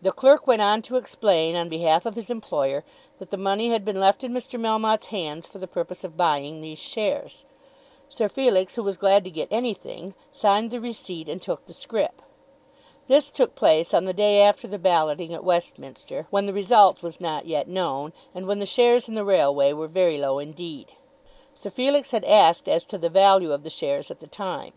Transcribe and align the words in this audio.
The 0.00 0.12
clerk 0.12 0.46
went 0.46 0.62
on 0.62 0.80
to 0.80 0.96
explain, 0.96 1.56
on 1.56 1.68
behalf 1.68 2.06
of 2.06 2.14
his 2.14 2.30
employer, 2.30 2.84
that 3.18 3.28
the 3.28 3.36
money 3.36 3.68
had 3.68 3.84
been 3.84 4.00
left 4.00 4.24
in 4.24 4.32
Mr. 4.32 4.58
Melmotte's 4.58 5.08
hands 5.08 5.46
for 5.46 5.58
the 5.58 5.66
purpose 5.68 6.04
of 6.04 6.16
buying 6.16 6.62
these 6.62 6.78
shares. 6.78 7.44
Sir 8.08 8.30
Felix, 8.30 8.76
who 8.76 8.82
was 8.82 8.96
glad 8.96 9.24
to 9.24 9.30
get 9.30 9.48
anything, 9.52 10.14
signed 10.32 10.70
the 10.70 10.80
receipt 10.80 11.28
and 11.28 11.42
took 11.42 11.66
the 11.66 11.74
scrip. 11.74 12.22
This 13.08 13.28
took 13.30 13.54
place 13.54 13.92
on 13.92 14.06
the 14.06 14.14
day 14.14 14.40
after 14.40 14.66
the 14.66 14.78
balloting 14.78 15.34
at 15.34 15.44
Westminster, 15.44 16.26
when 16.30 16.46
the 16.46 16.54
result 16.54 17.02
was 17.02 17.20
not 17.20 17.44
yet 17.44 17.68
known, 17.68 18.14
and 18.34 18.46
when 18.46 18.58
the 18.58 18.64
shares 18.64 19.06
in 19.06 19.14
the 19.16 19.22
railway 19.22 19.74
were 19.74 19.86
very 19.86 20.16
low 20.16 20.38
indeed. 20.38 20.92
Sir 21.52 21.68
Felix 21.68 22.10
had 22.10 22.24
asked 22.24 22.70
as 22.70 22.86
to 22.86 22.96
the 22.96 23.10
value 23.10 23.52
of 23.52 23.64
the 23.64 23.68
shares 23.68 24.10
at 24.10 24.20
the 24.20 24.26
time. 24.28 24.72